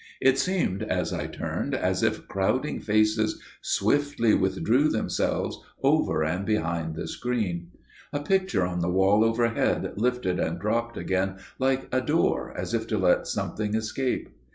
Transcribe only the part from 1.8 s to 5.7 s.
if crowding faces swiftly withdrew themselves